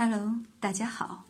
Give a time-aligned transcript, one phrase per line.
[0.00, 1.24] Hello，大家好，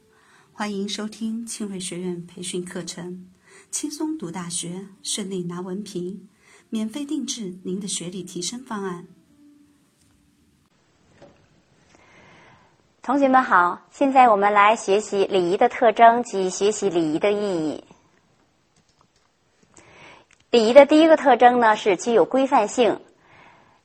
[0.52, 3.26] 欢迎收听庆瑞学院培训课程，
[3.70, 6.28] 轻松读大学，顺利拿文凭，
[6.68, 9.06] 免费定制您的学历提升方案。
[13.00, 17.82] 同学们好，现在我们来学习礼仪的特征及学习礼仪的意义。
[20.50, 23.00] 礼仪的第一个特征呢是具有规范性，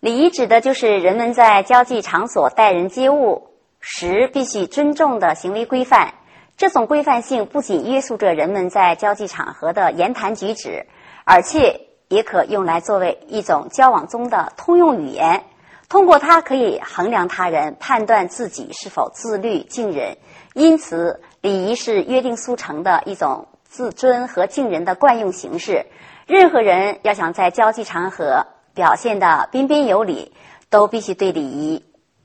[0.01, 3.52] 礼仪指的就是人们在交际场所待人接物。
[3.85, 6.13] 十必须尊重的行为规范，
[6.55, 10.85] 这种规范性不仅约束着人们在交际场合的言谈举止，
[11.25, 15.43] 而且也可用来作为一种交往中的通用语言。
[15.89, 20.17] 通过它可以衡量他人，判断自己是否自律敬人。
[20.53, 25.87] 因此，礼仪是约定俗成的一种自尊和敬人的惯用形式。
[26.25, 30.31] 任何人要想在交际场合表现的彬彬有礼，
[30.69, 31.83] 都必须对礼仪。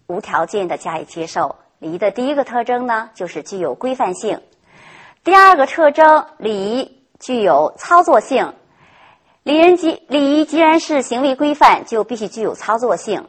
[0.09, 1.57] 无条件的加以接受。
[1.79, 4.41] 礼仪的第一个特征呢，就是具有规范性。
[5.23, 8.55] 第二个特征，礼仪具有操作性。
[9.43, 13.27] 礼人既礼仪既然是行为规范，就必须具有操作性。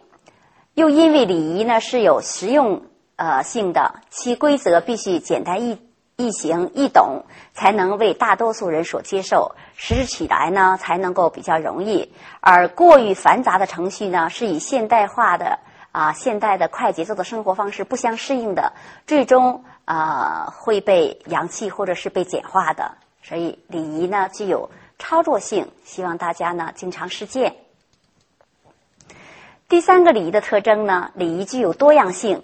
[0.74, 2.84] 又因为礼仪呢是有实用
[3.18, 5.82] 呃性的，其规则必须简单易
[6.16, 12.14] 易行易懂，才能为大多数人所接受，实施起来呢才能够比较容易。
[12.40, 15.60] 而过于繁杂的程序呢，是以现代化的。
[15.92, 18.74] 啊，现代的快节奏的生活方式不相适应的，
[19.08, 22.98] 最终啊会被洋气或者是被简化的。
[23.24, 27.56] 所以礼仪呢具有操作性，希望大家呢经常实践。
[29.68, 32.44] 第三个礼仪的特征呢，礼仪具有多样性。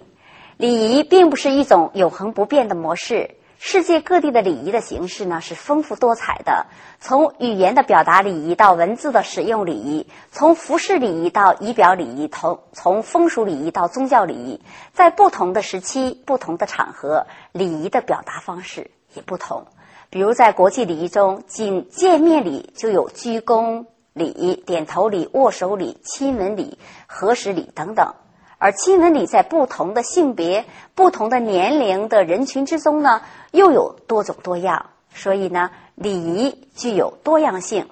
[0.56, 3.35] 礼仪并不是一种永恒不变的模式。
[3.58, 6.66] 世界各地的礼仪的形式呢是丰富多彩的，
[7.00, 14.60] 从语言的表达礼仪到文字的使用礼仪，从服饰礼仪到仪表礼仪，从从风俗礼仪到宗教礼仪，
[14.92, 19.66] 在不同的时期、不同的场合，礼仪的表达方式也不同。
[20.10, 28.14] 比如在国际礼仪中，仅见面礼就有鞠躬礼、点头礼、握手礼、亲吻礼、合十礼等等。
[28.58, 34.86] 而亲吻礼在不同的性别、不同的年龄的人群之中呢，又有多种多样。
[35.14, 37.88] 所以呢，礼仪具有多样性。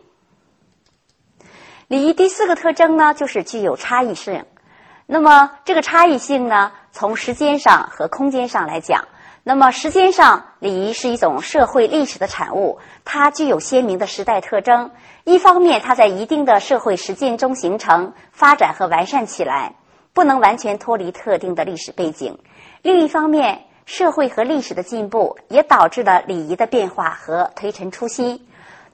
[1.88, 4.44] 礼仪第四个特征呢，就是具有差异性。
[5.06, 9.08] 那么这个差异性呢，从时间上和空间上来讲，
[9.42, 14.92] 那么时间上，礼仪是一种社会历史的产物，它具有鲜明的时代特征。
[15.24, 19.74] 一方面，它在一定的社会实践中形成、发展和完善起来。
[20.14, 22.38] 不能完全脱离特定的历史背景。
[22.80, 28.46] 另一方面，社会和历史的进步也导致了礼仪的变化和推陈出新。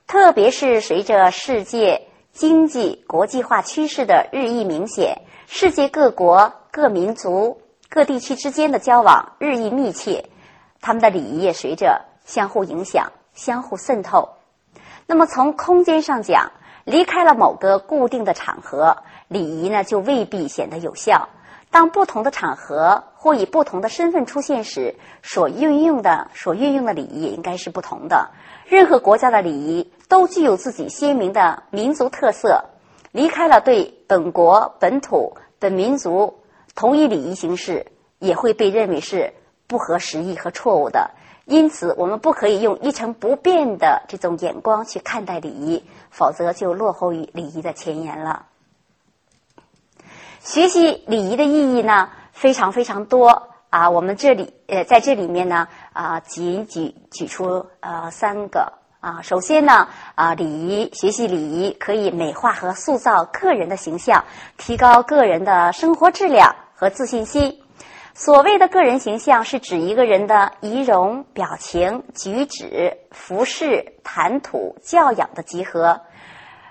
[0.06, 10.24] 特别是随着世界经济国际化趋势的日益明显，世界各国、各民族、各地区之间的交往日益密切，
[10.80, 14.28] 他们的礼仪也随着相互影响、相互渗透。
[15.06, 16.50] 那么，从空间上讲，
[16.84, 18.96] 离开了某个固定的场合。
[19.30, 21.28] 礼仪呢，就未必显得有效。
[21.70, 28.30] 当不同的场合或以不同的身份出现时，所运用的、所运用的礼仪也应该是不同的。
[28.66, 32.64] 任何国家的礼仪都具有自己鲜明的民族特色。
[33.12, 36.40] 离开了对本国、本土、本民族
[36.74, 37.86] 同一礼仪形式，
[38.18, 39.32] 也会被认为是
[39.68, 41.12] 不合时宜和错误的。
[41.44, 48.46] 因此，我们不可以用一成不变的这种眼光去看待礼仪，否则就落后于礼仪的前沿了。
[50.42, 53.90] 学习礼仪的意义呢，非常非常多啊！
[53.90, 59.20] 我们这里呃，在这里面呢啊，仅举举出呃三个啊。
[59.22, 64.24] 首先呢啊，礼仪学习礼仪可以美化和塑造个人的形象，
[64.56, 67.60] 提高个人的生活质量和自信心。
[68.14, 76.00] 所谓的个人形象，是指一个人的仪容、表情、举止、服饰、谈吐、教养的集合。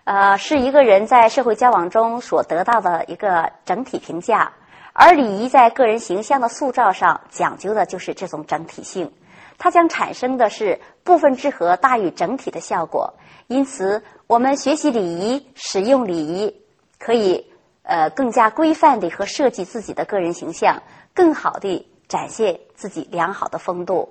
[0.10, 4.54] 呃，是一个人在社会交往中所得到的一个整体评价，
[4.92, 9.14] 而礼仪在个人形象的塑造上讲究的就是这种整体性，
[9.60, 13.14] 它将产生的是部分之和大于整体的效果。
[13.46, 16.60] 因此，我们学习礼仪、使用礼仪，
[16.98, 17.46] 可以
[17.84, 20.82] 呃更加规范地和设计自己的个人形象，
[21.14, 24.10] 更好地展现自己良好的风度。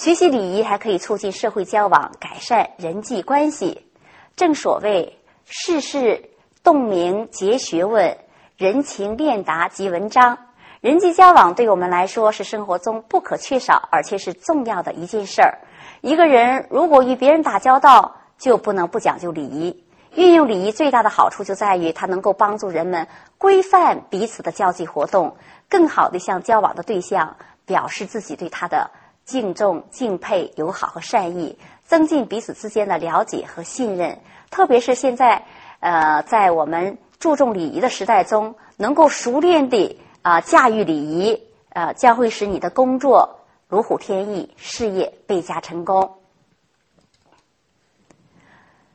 [0.00, 3.86] 学习礼仪还可以促进社会交往，改善人际关系。
[4.34, 6.30] 正所谓“世事
[6.64, 8.16] 洞明皆学问，
[8.56, 10.38] 人情练达即文章”。
[10.80, 15.58] 人际交往对我们来说是生活中不可缺少，而且是重要的一件事儿。
[16.00, 19.84] 一个人如果与别人打交道，就不能不讲究礼仪。
[20.14, 23.06] 运用礼仪最大的好处就在于它能够帮助人们
[23.36, 25.36] 规范彼此的交际活动，
[25.68, 27.36] 更好地向交往的对象
[27.66, 28.90] 表示自己对他的
[29.30, 34.18] 敬重、敬佩、友好和善意，增进彼此之间的了解和信任。
[34.50, 35.44] 特别是现在，
[35.78, 43.38] 呃，在我们注重礼仪的时代中，能够熟练地啊驾驭礼仪，呃，将会使你的工作
[43.68, 46.16] 如虎添翼，事业倍加成功。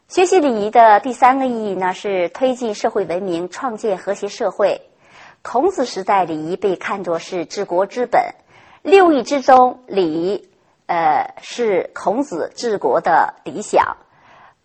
[0.09, 4.81] 学习礼仪的第三个意义呢，是推进社会文明，创建和谐社会。
[5.41, 8.33] 孔子时代，礼仪被看作是治国之本，
[8.85, 10.47] 六艺之中，礼
[10.85, 13.97] 呃是孔子治国的理想。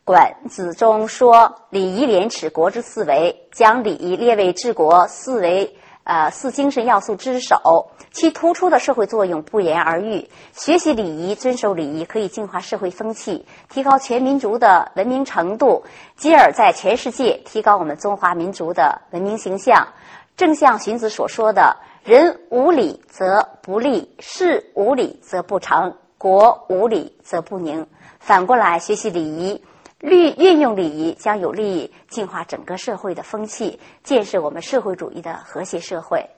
[0.05, 5.75] 管子中说：“礼仪廉耻，国之四维。”将礼仪列为治国四维
[6.05, 7.93] 呃四精神要素之首。
[8.13, 10.29] 其突出的社会作用不言而喻。
[10.53, 15.85] 学习礼仪、遵守礼仪，可以净化社会风气，提高全民族的文明程度，
[16.17, 19.89] 继而在全世界提高我们中华民族的文明形象。
[20.37, 27.87] 正像荀子所说的：“人无礼则不立，事无礼则不成，国无礼则不宁。”
[28.19, 29.63] 反过来，学习礼仪、
[29.99, 36.29] 律运用礼仪，将有利于净化整个社会的风气，建设我们社会主义的和谐社会。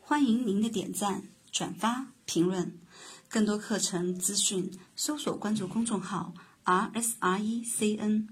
[0.00, 2.78] 欢迎您的点赞、转发、评论。
[3.28, 6.32] 更多课程资讯，搜索关注公众号
[6.64, 8.28] “r s r e c n”。